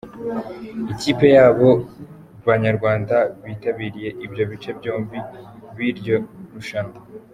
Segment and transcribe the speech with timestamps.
[0.93, 1.69] Ikipi y’abo
[2.47, 5.17] Banyarwanda bitabiriye ibyo bice byombi
[5.73, 6.17] by’iryo
[6.53, 6.97] rushanwa.